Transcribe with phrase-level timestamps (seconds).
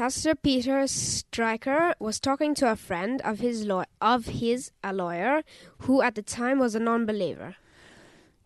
[0.00, 5.42] Pastor Peter Stryker was talking to a friend of his law- of his a lawyer
[5.80, 7.54] who at the time was a non-believer.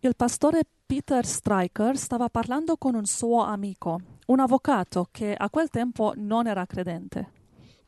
[0.00, 5.68] Il pastore Peter Stryker stava parlando con un suo amico, un avvocato che a quel
[5.68, 7.28] tempo non era credente.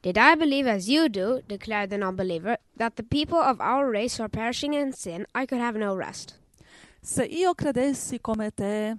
[0.01, 4.21] Did I believe as you do, declared the non-believer, that the people of our race
[4.21, 6.39] are perishing in sin, I could have no rest.
[7.01, 8.95] Se io credessi come te,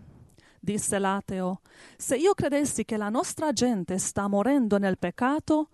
[0.67, 1.61] disse l'ateo,
[1.95, 5.69] se io credessi che la nostra gente sta morendo nel peccato,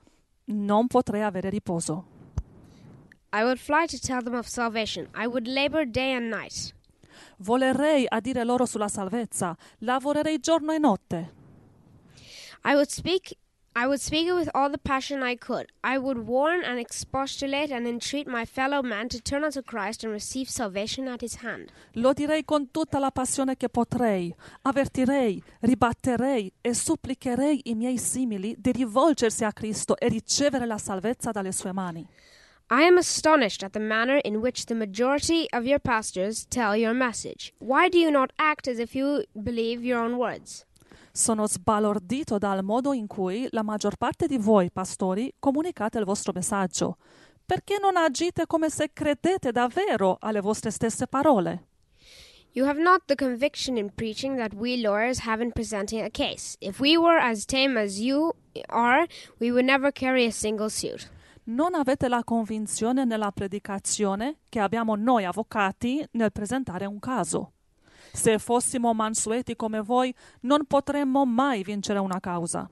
[0.46, 2.06] non potrei avere riposo.
[3.32, 5.10] I would fly to tell them of salvation.
[5.16, 6.76] I would labor day and night.
[7.38, 11.34] Volerei a dire loro sulla salvezza, lavorerei giorno e notte.
[12.64, 13.36] I would speak
[13.76, 15.72] I would speak it with all the passion I could.
[15.84, 20.14] I would warn and expostulate and entreat my fellow man to turn unto Christ and
[20.14, 21.72] receive salvation at his hand.
[21.94, 28.56] Lo direi con tutta la passione che potrei, avvertirei, ribatterei e supplicherei i miei simili
[28.60, 32.08] di rivolgersi a Cristo e ricevere la salvezza dalle sue mani.
[32.70, 36.94] I am astonished at the manner in which the majority of your pastors tell your
[36.94, 37.54] message.
[37.58, 40.64] Why do you not act as if you believe your own words?
[41.16, 46.32] Sono sbalordito dal modo in cui la maggior parte di voi, pastori, comunicate il vostro
[46.34, 46.98] messaggio.
[47.46, 51.68] Perché non agite come se credete davvero alle vostre stesse parole?
[52.54, 56.58] You have not the conviction in preaching that we lawyers have in presenting a case.
[56.60, 58.34] If we were as tame as you
[58.70, 59.06] are,
[59.40, 61.12] we would never carry a single suit.
[61.44, 67.53] Non avete la convinzione nella predicazione che abbiamo noi avvocati nel presentare un caso.
[68.16, 72.70] Se fossimo mansueti come voi, non potremmo mai vincere una causa.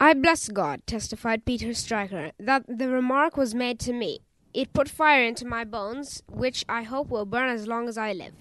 [0.00, 4.18] I bless God, testified Peter Stryker, that the remark was made to me.
[4.52, 8.12] It put fire into my bones, which I hope will burn as long as I
[8.12, 8.34] live.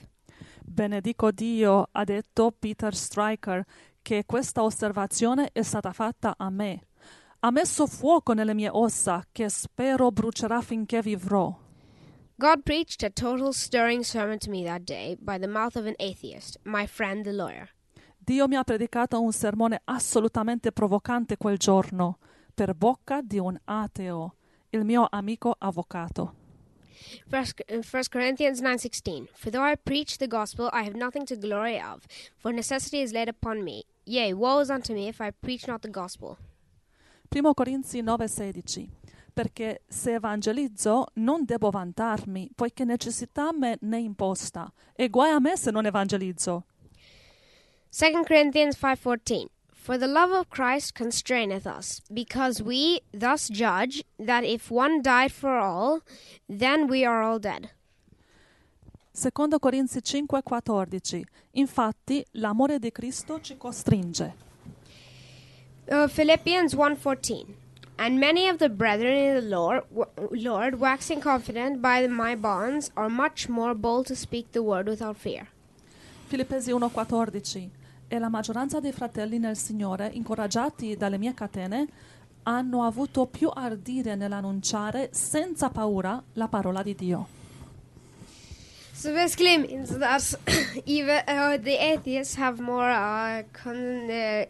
[0.65, 3.63] Benedico Dio, ha detto Peter Stryker,
[4.01, 6.87] che questa osservazione è stata fatta a me.
[7.39, 11.64] Ha messo fuoco nelle mie ossa, che spero brucerà finché vivrò.
[12.38, 15.95] God preached a total stirring sermon to me that day by the mouth of an
[15.99, 17.70] atheist, my friend the lawyer.
[18.17, 22.17] Dio mi ha predicato un sermone assolutamente provocante quel giorno,
[22.54, 24.36] per bocca di un ateo,
[24.71, 26.33] il mio amico avvocato.
[27.30, 31.38] First, uh, 1 Corinthians 9:16 For though I preach the gospel I have nothing to
[31.38, 32.05] glory of
[32.36, 35.82] for necessity is laid upon me yea woe is unto me if I preach not
[35.82, 36.38] the gospel
[37.30, 38.89] 1 Corinzi 9:16
[39.35, 45.57] Perché se evangelizzo non devo vantarmi, poiché necessità me ne imposta, e guai a me
[45.57, 46.63] se non evangelizzo.
[47.89, 54.45] 2 Corinthians 5:14 For the love of Christ constraineth us because we thus judge that
[54.45, 56.02] if one died for all
[56.47, 57.71] then we are all dead.
[59.11, 64.33] 2 Corinzi 5:14 Infatti l'amore di Cristo ci costringe.
[65.89, 67.64] Uh, Philippians 1:14
[67.98, 69.83] And many of the brethren in the Lord,
[70.32, 75.16] Lord waxing confident by my bonds are much more bold to speak the word without
[75.16, 75.48] fear
[76.28, 77.70] Filippesi 1:14
[78.08, 81.88] E la maggioranza dei fratelli nel Signore, incoraggiati dalle mie catene,
[82.44, 87.27] hanno avuto più ardire nell'annunciare senza paura la parola di Dio.
[88.94, 90.39] So basically means that
[90.86, 94.45] even uh, the atheists have more uh, con- uh,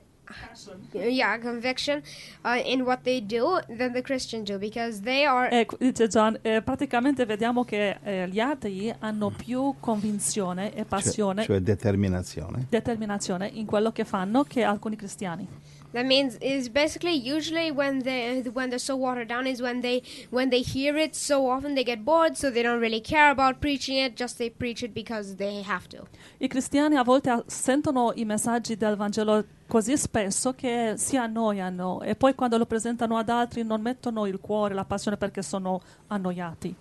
[0.94, 2.02] yeah conviction
[2.44, 6.38] uh, in what they do than the Christians do because they are E dice John,
[6.42, 12.66] eh, praticamente vediamo che eh, gli atei hanno più convinzione e Cioè, passione, cioè determinazione.
[12.70, 15.48] determinazione in quello che fanno che alcuni cristiani.
[15.94, 20.02] that means is basically usually when they when they're so watered down is when they
[20.30, 23.60] when they hear it so often they get bored so they don't really care about
[23.60, 26.06] preaching it just they preach it because they have to
[26.42, 32.16] I cristiani a volte sentono i messaggi del Vangelo così spesso che si annoiano e
[32.16, 36.76] poi quando lo presentano ad altri non mettono il cuore, la passione perché sono annoiati.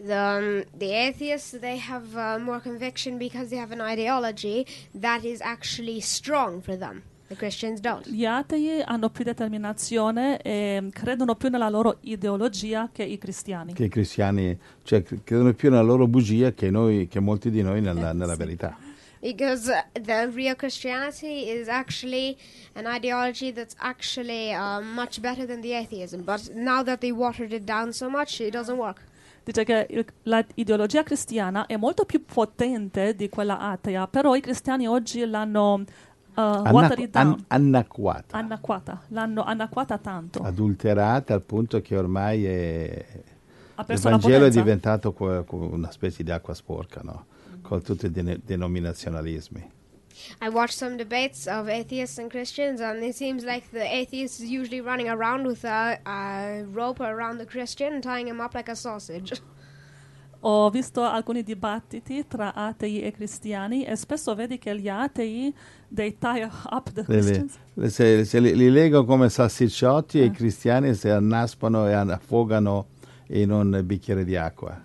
[0.00, 5.24] the, um, the atheists they have uh, more conviction because they have an ideology that
[5.24, 11.34] is actually strong for them the christians don't Gli atei hanno più determinazione e credono
[11.34, 13.72] più nella loro ideologia che i cristiani.
[13.74, 17.62] Che i cristiani cioè, cr- credono più nella loro bugia che, noi, che molti di
[17.62, 18.38] noi nella, Eh, nella sì.
[18.38, 18.76] verità.
[19.20, 22.36] Because the real christianity is actually
[22.74, 26.22] an ideology that's actually uh, much better than the atheism.
[26.24, 29.04] But now that they watered it down so much it doesn't work.
[29.44, 34.40] Dice che il- la ideologia cristiana è molto più potente di quella atea, però i
[34.40, 35.84] cristiani oggi l'hanno uh,
[36.34, 40.42] Anna- down, an- anacquata, anacquata, l'hanno anacquata tanto.
[40.42, 43.06] adulterata al punto che ormai è,
[43.88, 45.14] il Vangelo è diventato
[45.50, 47.24] una specie di acqua sporca, no?
[47.68, 49.76] Con tutti i dene- denominazionalismi.
[50.40, 54.50] I watched some debates of atheists and Christians, and it seems like the atheist is
[54.50, 58.74] usually running around with a, a rope around the Christian, tying him up like a
[58.74, 59.40] sausage.
[60.40, 65.52] Ho visto alcuni dibattiti tra atei e cristiani e spesso vedi che gli atei
[65.92, 67.58] they tie up the Christians.
[67.74, 70.26] le- se, se li, li leggo come salsicciotti e Ah.
[70.26, 72.86] i cristiani si annaspano e affogano
[73.30, 74.80] in un bicchiere di acqua.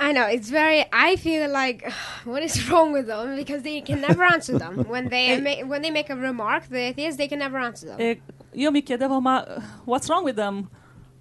[0.00, 0.84] I know it's very.
[0.92, 1.88] I feel like
[2.24, 5.40] what is wrong with them because they can never answer them when they eh.
[5.40, 6.68] ma- when they make a remark.
[6.68, 8.00] The atheists they can never answer them.
[8.00, 8.20] E
[8.56, 9.44] io mi chiedevo, ma
[9.84, 10.70] what's wrong with them?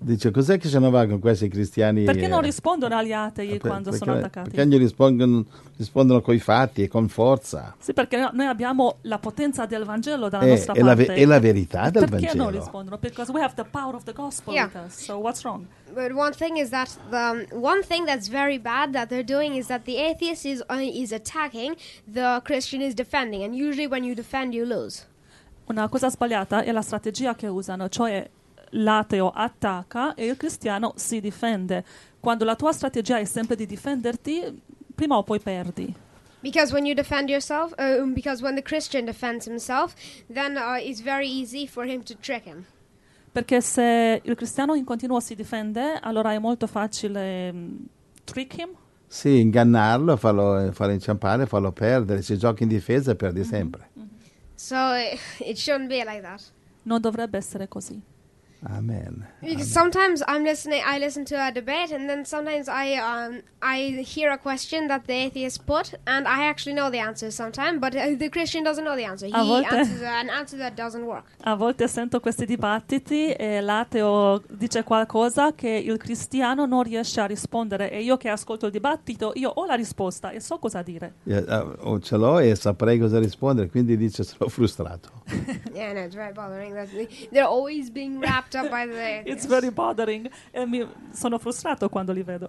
[0.01, 2.05] Dice, cos'è che ce ne va con questi cristiani?
[2.05, 4.49] Perché non rispondono agli atei per- quando perché, sono attaccati?
[4.51, 5.43] perché gli rispondono,
[5.75, 7.75] rispondono coi fatti e con forza.
[7.79, 11.13] Sì, perché no- noi abbiamo la potenza del Vangelo dalla Eh, nostra è, la parte.
[11.15, 12.49] è la verità del perché non Vangelo.
[12.63, 12.97] rispondono?
[12.97, 14.67] Because we have the power of the gospel Yeah.
[14.73, 15.03] with us.
[15.03, 15.65] So what's wrong?
[15.93, 19.65] But one thing is that the one thing that's very bad that they're doing is
[19.67, 21.75] that the atheist is uh, is attacking,
[22.09, 25.05] the Christian is defending, and usually when you defend, you lose.
[25.65, 28.27] Una cosa sbagliata è la strategia che usano, cioè
[28.71, 31.83] l'ateo attacca e il cristiano si difende.
[32.19, 34.61] Quando la tua strategia è sempre di difenderti,
[34.93, 35.93] prima o poi perdi.
[36.41, 39.93] Because when you defend yourself, uh, because when the Christian defends himself,
[40.31, 42.65] then uh, it's very easy for him to trick him.
[43.31, 47.75] Perché se il cristiano in continuo si difende, allora è molto facile mm,
[48.23, 48.69] trick him.
[49.05, 52.21] Sì, ingannarlo, farlo, farlo inciampare, farlo perdere.
[52.21, 53.89] Se giochi in difesa perdi sempre.
[54.55, 56.41] So uh, it shouldn't be like that.
[56.83, 58.01] Non dovrebbe essere così.
[58.65, 59.25] Amen.
[59.41, 64.03] Because sometimes I'm listening, I listen to a debate, and then sometimes I um I
[64.05, 67.95] hear a question that the atheist put, and I actually know the answer sometimes, but
[67.95, 69.27] uh, the Christian doesn't know the answer.
[69.27, 71.23] He A volte- answers an answer that doesn't work.
[71.43, 77.25] A volte sento questi dibattiti e l'ateo dice qualcosa che il cristiano non riesce a
[77.25, 81.13] rispondere e io che ascolto il dibattito, io ho la risposta e so cosa dire.
[81.25, 85.09] Eh, eh, oh, ce l'ho e saprei cosa rispondere, quindi dice sono frustrato.
[85.73, 89.23] Yeah, no, it's very bothering that they- they're always being wrapped up by the.
[89.29, 92.47] It's very bothering e mi, sono frustrato quando li vedo.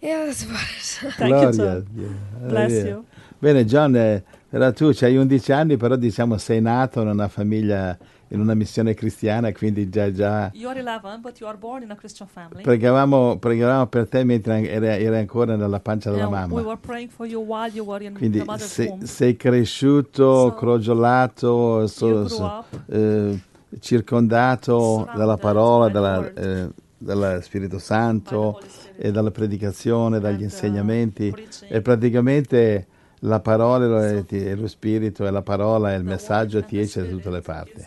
[0.00, 1.14] Yeah, that's about it.
[1.16, 2.18] Thank you, Gloria a John.
[2.48, 2.90] Bless Alleluia.
[2.90, 3.04] you.
[3.38, 7.96] Bene, John, eh, però tu hai 11 anni, però diciamo sei nato in una famiglia,
[8.28, 11.90] in una missione cristiana, quindi già già You are 11, but you are born in
[11.90, 12.62] a Christian family.
[12.62, 16.62] pregavamo, pregavamo per te mentre era, era ancora nella pancia della And we mamma.
[16.62, 19.02] were praying for you while you were in Quindi the mother's sei, womb.
[19.02, 23.38] sei cresciuto, So, crogiolato, so- you grew so- up eh,
[23.78, 28.60] circondato dalla parola, dalla, eh, dallo Spirito Santo
[28.96, 31.34] e dalla predicazione, dagli insegnamenti.
[31.68, 32.86] E praticamente
[33.20, 37.30] la parola e lo, Spirito e la parola e il messaggio ti esce da tutte
[37.30, 37.86] le parti.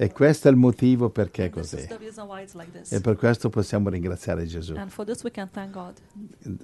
[0.00, 1.88] E questo è il motivo perché è così.
[2.88, 4.74] E per questo possiamo ringraziare Gesù.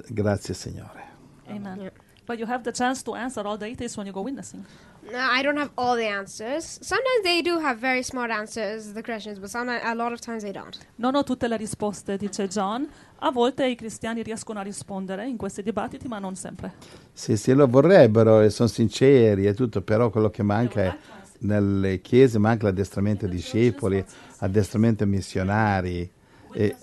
[0.08, 1.02] Grazie Signore.
[1.46, 1.90] Amen.
[2.26, 4.64] But you have the chance to answer all the atheists when you go witnessing.
[5.10, 6.78] No, I don't have all the answers.
[6.80, 10.42] Sometimes they do have very smart answers, the Christians, but sometimes, a lot of times
[10.42, 10.76] they don't.
[10.96, 12.88] Non ho tutte le risposte, dice John.
[13.18, 16.72] A volte i cristiani riescono a rispondere in questi dibattiti, ma non sempre.
[17.12, 20.96] Sì, sì, lo vorrebbero e sono sinceri e tutto, però quello che manca è
[21.40, 24.02] nelle chiese manca l'addestramento ai discepoli,
[24.38, 26.10] addestramento ai missionari,
[26.52, 26.76] e-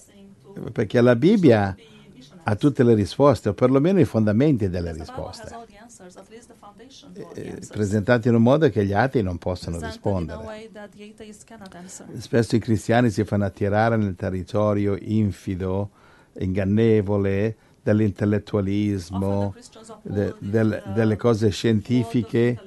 [0.71, 1.75] perché la Bibbia
[2.43, 5.49] ha tutte le risposte, o perlomeno i fondamenti delle risposte,
[7.35, 10.69] eh, presentati in un modo che gli atei non possono rispondere.
[12.17, 15.89] Spesso i cristiani si fanno attirare nel territorio infido,
[16.39, 19.55] ingannevole, dell'intellettualismo,
[20.03, 22.59] de- del- delle cose scientifiche,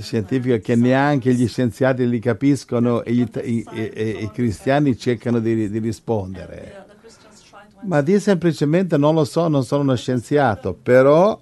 [0.00, 5.38] scientifiche che neanche gli scienziati li capiscono e, gli- i, e- e- i cristiani cercano
[5.38, 6.85] di, di rispondere.
[7.86, 11.38] Ma di semplicemente non lo so, non sono uno scienziato, però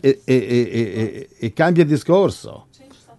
[0.00, 2.66] e, e- e- cambia discorso.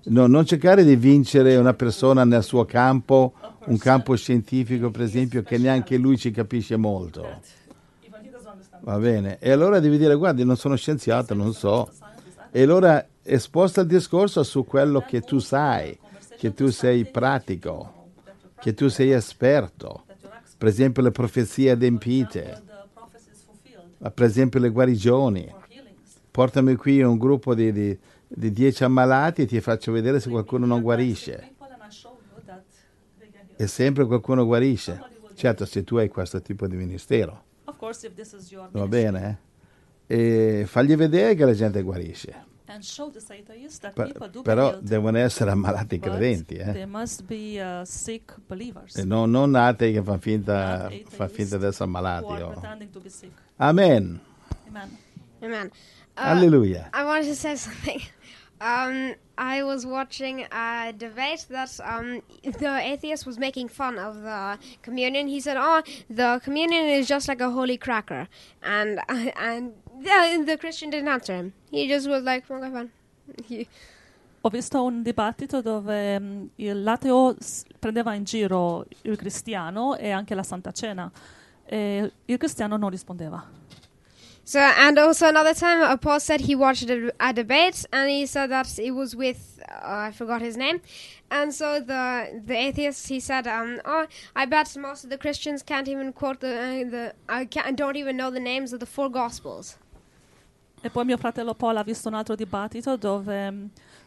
[0.06, 3.34] No, non cercare di vincere una persona nel suo campo,
[3.66, 7.40] un campo scientifico per esempio, che neanche lui ci capisce molto.
[8.80, 9.38] Va bene?
[9.40, 11.88] E allora devi dire, guardi, non sono scienziato, non so.
[12.50, 13.06] E allora
[13.38, 15.96] sposta il discorso su quello che tu sai,
[16.40, 18.08] che tu sei pratico,
[18.60, 20.06] che tu sei esperto.
[20.62, 22.62] Per esempio le profezie adempite,
[24.14, 25.52] per esempio le guarigioni.
[26.30, 30.68] Portami qui un gruppo di, di, di dieci ammalati e ti faccio vedere se qualcuno
[30.68, 31.56] non guarisce.
[33.56, 35.02] E sempre qualcuno guarisce.
[35.34, 37.44] Certo, se tu hai questo tipo di ministero,
[38.72, 39.40] va bene?
[40.06, 40.60] eh?
[40.60, 42.50] E fagli vedere che la gente guarisce.
[42.74, 46.56] And show the atheists that Per- people do però get devono essere ammalati But credenti,
[46.56, 46.72] eh?
[46.72, 48.96] They must be uh, sick believers.
[48.96, 52.42] E non, non atei che fanno finta, Not atheists fa finta di essere who ammalati.
[52.42, 52.88] oh.
[52.94, 53.32] to be sick.
[53.58, 54.20] Amen.
[54.68, 54.98] Amen.
[55.42, 55.72] Amen.
[56.16, 56.90] Uh, Alleluia.
[56.94, 58.02] I wanted to say something.
[58.62, 64.60] Um, I was watching a debate that um, the atheist was making fun of the
[64.84, 65.28] communion.
[65.28, 68.28] He said, "Oh, the communion is just like a holy cracker,"
[68.62, 69.74] and and
[70.04, 71.54] the, the Christian didn't answer him.
[71.70, 72.44] He just was like.
[73.48, 73.68] He,
[74.44, 77.36] Ho visto un dibattito dove mm, il- l'ateo
[77.80, 81.12] prendeva in giro il cristiano e anche la Santa Cena.
[81.66, 83.60] E il cristiano non rispondeva.
[84.44, 88.26] So, and also another time, uh, Paul said he watched a, a debate, and he
[88.26, 90.82] said that it was with uh, I forgot his name,
[91.30, 95.62] and so the the atheist he said, um, "Oh, I bet most of the Christians
[95.64, 98.88] can't even quote the uh, the I can't don't even know the names of the
[98.88, 99.78] four Gospels."
[100.82, 103.66] E poi mio fratello Paul ha visto un altro dibattito dove mm,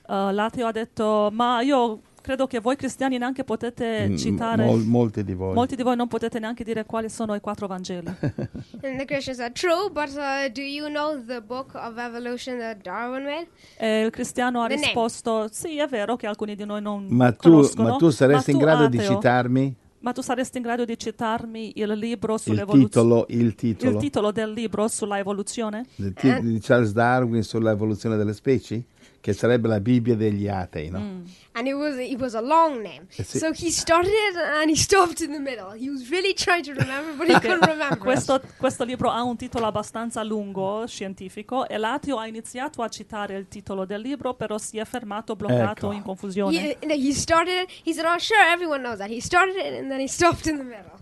[0.09, 4.83] eh, l'ateo ha detto ma io credo che voi cristiani neanche potete Mm, citare, mol-
[4.85, 5.55] molti di voi.
[5.55, 8.07] molti di voi non potete neanche dire quali sono i quattro Vangeli.
[8.83, 12.79] And the Christian said, "True, but uh, do you know the book of evolution that
[12.83, 14.87] Darwin made?" E il cristiano ha The name.
[14.87, 18.53] risposto sì è vero che alcuni di noi non Ma tu, conoscono, ma tu saresti
[18.53, 21.91] ma in tu, grado di ateo, citarmi Ma tu saresti in grado di citarmi il
[21.93, 22.85] libro il sull'evoluzione?
[22.91, 25.87] titolo, il Il titolo titolo del libro sulla evoluzione?
[25.97, 28.85] del ti- di Charles Darwin sull'evoluzione delle specie?
[29.25, 30.99] Che sarebbe la Bibbia degli atei, no?
[30.99, 31.23] Mm.
[31.53, 34.69] And it was it was a long name, Yes, it- so he started it and
[34.69, 35.73] he stopped in the middle.
[35.75, 37.97] He was really trying to remember, but he couldn't remember.
[37.97, 43.39] Questo, questo libro ha un titolo abbastanza lungo, scientifico, e l'ateo ha iniziato a citare
[43.39, 45.93] il titolo del libro, però si è fermato, bloccato Ecco.
[45.93, 46.77] in confusione.
[46.81, 47.67] He, he started.
[47.83, 50.59] He said, "Oh, sure, everyone knows that." He started it and then he stopped in
[50.59, 51.01] the middle.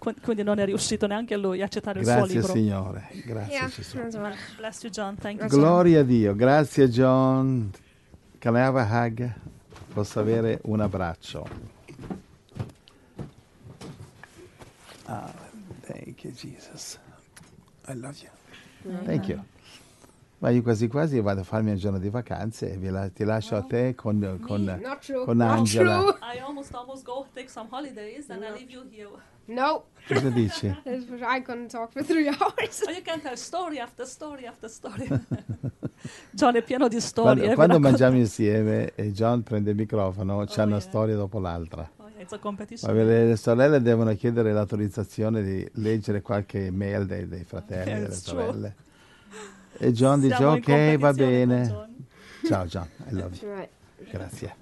[0.00, 2.52] Qu- Quindi non è riuscito neanche lui a citare il suo Grazie libro.
[2.54, 4.34] Signore, grazie Yeah, what.
[4.56, 5.14] Bless you, John.
[5.16, 5.48] Thank you.
[5.48, 7.70] Gloria a Dio, grazie John.
[8.38, 9.30] Can I have a hug?
[9.92, 11.46] Posso avere un abbraccio?
[15.06, 15.32] Ah,
[15.86, 16.98] thank you Jesus.
[17.88, 18.30] I love you.
[19.04, 19.42] Thank you.
[20.38, 23.56] Ma io quasi quasi vado a farmi un giorno di vacanze e la- ti lascio
[23.56, 24.80] a te con, con,
[25.26, 25.98] con Not Angela.
[26.00, 26.16] true.
[26.34, 29.10] I almost almost go take some holidays and I leave you here.
[29.50, 30.66] No, Cosa dici?
[30.86, 32.82] I couldn't talk for three hours.
[32.86, 35.08] Oh, you can tell story after story after story.
[36.30, 37.54] John è pieno di storie.
[37.54, 40.80] Quando, quando mangiamo insieme e John prende il microfono, c'è una yeah.
[40.80, 41.88] storia dopo l'altra.
[41.96, 42.92] Oh, yeah, it's a competition.
[42.92, 47.94] Ma le, le sorelle devono chiedere l'autorizzazione di leggere qualche mail dei, dei fratelli e
[47.94, 48.18] delle true.
[48.20, 48.74] sorelle.
[49.78, 51.66] E John dice Siamo in ok, va bene.
[51.66, 52.06] John.
[52.46, 53.52] Ciao John, I love you.
[53.52, 53.68] Right.
[54.10, 54.59] Grazie.